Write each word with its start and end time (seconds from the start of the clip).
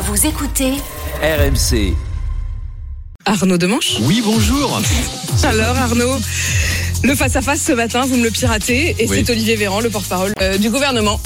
Vous 0.00 0.26
écoutez 0.26 0.72
RMC. 1.22 1.94
Arnaud 3.26 3.56
Demanche. 3.58 3.98
Oui, 4.02 4.20
bonjour. 4.24 4.80
Alors 5.44 5.76
Arnaud, 5.76 6.18
le 7.04 7.14
face-à-face 7.14 7.62
ce 7.62 7.72
matin, 7.72 8.02
vous 8.06 8.16
me 8.16 8.24
le 8.24 8.30
piratez, 8.30 8.96
et 8.98 9.06
Oui. 9.08 9.22
c'est 9.24 9.30
Olivier 9.32 9.56
Véran, 9.56 9.80
le 9.80 9.90
porte-parole 9.90 10.32
euh, 10.40 10.58
du 10.58 10.70
gouvernement. 10.70 11.20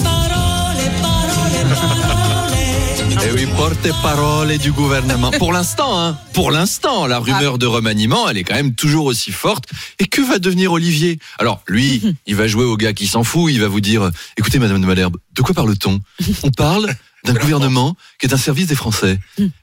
Eh 3.31 3.33
oui, 3.33 3.47
porte-parole 3.57 4.57
du 4.59 4.71
gouvernement. 4.73 5.31
Pour 5.33 5.53
l'instant, 5.53 5.99
hein, 6.01 6.17
pour 6.35 6.51
l'instant, 6.51 7.07
la 7.07 7.19
rumeur 7.19 7.59
de 7.59 7.67
remaniement, 7.67 8.29
elle 8.29 8.39
est 8.39 8.45
quand 8.45 8.55
même 8.55 8.75
toujours 8.75 9.07
aussi 9.07 9.33
forte. 9.33 9.65
Et 9.99 10.07
que 10.07 10.21
va 10.21 10.39
devenir 10.39 10.73
Olivier? 10.73 11.19
Alors, 11.39 11.63
lui, 11.67 12.15
il 12.27 12.37
va 12.37 12.47
jouer 12.47 12.65
au 12.65 12.77
gars 12.77 12.93
qui 12.93 13.07
s'en 13.07 13.25
fout, 13.25 13.51
il 13.53 13.61
va 13.61 13.67
vous 13.69 13.81
dire, 13.81 14.11
écoutez, 14.37 14.59
Madame 14.59 14.81
de 14.81 14.87
Malherbe, 14.87 15.17
de 15.35 15.43
quoi 15.43 15.55
parle-t-on? 15.55 16.01
On 16.45 16.51
parle 16.51 16.95
d'un 17.33 17.39
gouvernement 17.39 17.97
qui 18.19 18.27
est 18.27 18.35
un 18.35 18.39
service 18.39 18.67
des 18.67 18.75
Français. 18.75 19.19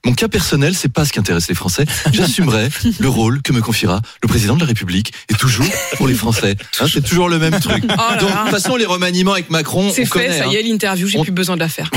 Mon 0.06 0.14
cas 0.14 0.28
personnel, 0.28 0.76
c'est 0.76 0.92
pas 0.92 1.06
ce 1.06 1.12
qui 1.14 1.20
intéresse 1.20 1.48
les 1.48 1.56
Français. 1.56 1.86
J'assumerai 2.14 2.70
le 3.00 3.10
rôle 3.10 3.42
que 3.42 3.52
me 3.54 3.62
confiera 3.62 4.02
le 4.22 4.28
président 4.28 4.56
de 4.56 4.60
la 4.62 4.66
République 4.68 5.12
et 5.30 5.34
toujours 5.34 5.66
pour 5.98 6.08
les 6.08 6.14
Français. 6.16 6.56
Hein, 6.82 6.88
c'est 6.92 7.02
toujours 7.04 7.30
le 7.30 7.40
même 7.40 7.58
truc. 7.62 7.84
là 7.88 8.18
Donc, 8.20 8.30
de 8.30 8.36
toute 8.36 8.50
façon, 8.50 8.76
les 8.76 8.86
remaniements 8.86 9.32
avec 9.34 9.50
Macron, 9.50 9.90
C'est 9.94 10.04
fait, 10.04 10.10
connaît. 10.10 10.38
ça 10.38 10.46
hein. 10.46 10.52
y 10.52 10.56
est, 10.58 10.64
l'interview, 10.64 11.08
j'ai 11.08 11.18
On- 11.20 11.24
plus 11.24 11.32
besoin 11.32 11.56
de 11.56 11.62
la 11.62 11.70
faire. 11.70 11.90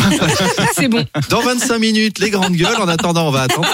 c'est 0.76 0.86
bon. 0.88 1.04
Dans 1.30 1.40
25 1.40 1.78
minutes, 1.78 2.18
les 2.20 2.30
grandes 2.30 2.54
gueules. 2.54 2.76
En 2.76 2.86
attendant, 2.88 3.26
on 3.26 3.30
va 3.32 3.42
attendre. 3.42 3.68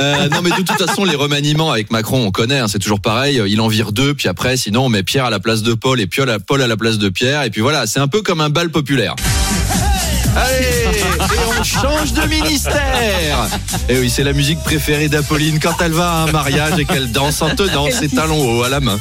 Euh, 0.00 0.28
non, 0.30 0.42
mais 0.42 0.50
de 0.50 0.56
toute 0.62 0.72
façon, 0.84 1.04
les 1.04 1.14
remaniements 1.14 1.70
avec 1.70 1.90
Macron, 1.92 2.24
on 2.26 2.30
connaît. 2.32 2.58
hein, 2.58 2.66
c'est 2.68 2.78
toujours 2.80 3.00
pareil. 3.00 3.40
Il 3.46 3.60
en 3.60 3.68
vire 3.68 3.92
deux, 3.92 4.14
puis 4.14 4.28
après, 4.28 4.56
sinon, 4.56 4.86
on 4.86 4.88
met 4.88 5.02
Pierre 5.04 5.26
à 5.26 5.30
la 5.30 5.38
place 5.40 5.62
de 5.62 5.74
Paul 5.74 6.00
et 6.00 6.06
Paul 6.06 6.62
à 6.62 6.66
la 6.66 6.76
place 6.76 6.98
de 6.98 7.08
Pierre. 7.08 7.42
Et 7.44 7.50
puis 7.50 7.60
voilà, 7.60 7.86
c'est 7.86 8.00
un 8.00 8.08
peu 8.08 8.20
comme 8.22 8.40
un 8.40 8.50
bal 8.50 8.70
populaire. 8.70 9.14
Allez, 10.36 10.66
et 10.94 11.58
on 11.58 11.62
change 11.62 12.12
de 12.12 12.22
ministère. 12.26 13.48
Et 13.88 13.98
oui, 13.98 14.10
c'est 14.10 14.24
la 14.24 14.32
musique 14.32 14.60
préférée 14.60 15.08
d'Apolline 15.08 15.58
quand 15.60 15.74
elle 15.80 15.92
va 15.92 16.10
à 16.10 16.16
un 16.24 16.32
mariage 16.32 16.78
et 16.78 16.84
qu'elle 16.84 17.10
danse 17.10 17.42
en 17.42 17.54
tenant 17.54 17.90
ses 17.90 18.08
talons 18.08 18.40
hauts 18.40 18.62
à 18.62 18.68
la 18.68 18.80
main. 18.80 19.00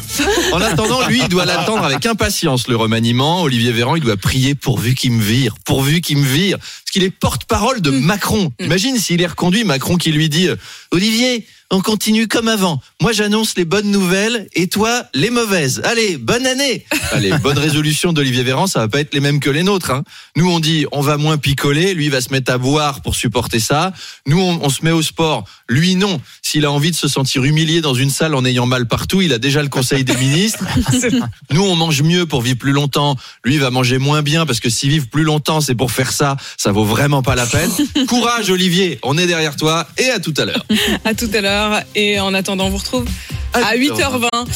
En 0.51 0.61
attendant, 0.61 1.07
lui, 1.07 1.19
il 1.21 1.29
doit 1.29 1.45
l'attendre 1.45 1.83
avec 1.83 2.05
impatience, 2.05 2.67
le 2.67 2.75
remaniement. 2.75 3.43
Olivier 3.43 3.71
Véran, 3.71 3.95
il 3.95 4.03
doit 4.03 4.17
prier 4.17 4.55
pourvu 4.55 4.95
qu'il 4.95 5.11
me 5.11 5.21
vire, 5.21 5.55
pourvu 5.65 6.01
qu'il 6.01 6.17
me 6.17 6.25
vire. 6.25 6.57
Parce 6.57 6.91
qu'il 6.91 7.03
est 7.03 7.11
porte-parole 7.11 7.81
de 7.81 7.91
Macron. 7.91 8.51
Imagine 8.59 8.97
s'il 8.97 9.21
est 9.21 9.27
reconduit, 9.27 9.63
Macron 9.63 9.97
qui 9.97 10.11
lui 10.11 10.29
dit, 10.29 10.47
euh, 10.47 10.55
Olivier, 10.91 11.45
on 11.69 11.81
continue 11.81 12.27
comme 12.27 12.47
avant. 12.47 12.81
Moi, 13.01 13.11
j'annonce 13.11 13.57
les 13.57 13.65
bonnes 13.65 13.91
nouvelles 13.91 14.47
et 14.53 14.67
toi, 14.67 15.03
les 15.13 15.29
mauvaises. 15.29 15.81
Allez, 15.83 16.17
bonne 16.17 16.45
année. 16.45 16.85
Allez, 17.11 17.31
bonne 17.39 17.57
résolution 17.57 18.13
d'Olivier 18.13 18.43
Véran, 18.43 18.67
ça 18.67 18.79
va 18.79 18.87
pas 18.87 19.01
être 19.01 19.13
les 19.13 19.19
mêmes 19.19 19.41
que 19.41 19.49
les 19.49 19.63
nôtres. 19.63 19.91
Hein. 19.91 20.03
Nous, 20.37 20.49
on 20.49 20.61
dit, 20.61 20.85
on 20.93 21.01
va 21.01 21.17
moins 21.17 21.37
picoler. 21.37 21.93
Lui, 21.93 22.05
il 22.05 22.11
va 22.11 22.21
se 22.21 22.31
mettre 22.31 22.53
à 22.53 22.57
boire 22.57 23.01
pour 23.01 23.15
supporter 23.15 23.59
ça. 23.59 23.91
Nous, 24.25 24.39
on, 24.39 24.59
on 24.63 24.69
se 24.69 24.83
met 24.85 24.91
au 24.91 25.01
sport. 25.01 25.43
Lui, 25.67 25.95
non. 25.95 26.21
S'il 26.41 26.63
a 26.63 26.71
envie 26.71 26.91
de 26.91 26.95
se 26.95 27.09
sentir 27.09 27.43
humilié 27.43 27.81
dans 27.81 27.93
une 27.93 28.09
salle 28.09 28.33
en 28.33 28.45
ayant 28.45 28.65
mal 28.65 28.87
partout, 28.87 29.21
il 29.21 29.33
a 29.33 29.37
déjà 29.37 29.61
le 29.61 29.69
conseil 29.69 30.05
des 30.05 30.15
ministres. 30.15 30.63
Nous, 31.51 31.61
on 31.61 31.75
mange 31.75 32.01
mieux 32.01 32.25
pour 32.25 32.41
vivre 32.41 32.57
plus 32.57 32.71
longtemps. 32.71 33.17
Lui, 33.43 33.55
il 33.55 33.59
va 33.59 33.71
manger 33.71 33.97
moins 33.97 34.21
bien 34.21 34.45
parce 34.45 34.61
que 34.61 34.69
s'il 34.69 34.89
vivre 34.89 35.07
plus 35.07 35.23
longtemps, 35.23 35.59
c'est 35.59 35.75
pour 35.75 35.91
faire 35.91 36.13
ça. 36.13 36.37
Ça 36.55 36.71
vaut 36.71 36.85
vraiment 36.85 37.23
pas 37.23 37.35
la 37.35 37.45
peine. 37.45 37.71
Courage, 38.07 38.49
Olivier. 38.49 38.99
On 39.03 39.17
est 39.17 39.27
derrière 39.27 39.57
toi 39.57 39.85
et 39.97 40.09
à 40.09 40.19
tout 40.19 40.33
à 40.37 40.45
l'heure. 40.45 40.65
À 41.03 41.13
tout 41.13 41.29
à 41.33 41.41
l'heure. 41.41 41.56
Et 41.95 42.19
en 42.19 42.33
attendant, 42.33 42.67
on 42.67 42.69
vous 42.69 42.77
retrouve 42.77 43.05
à 43.53 43.75
8h20. 43.75 44.45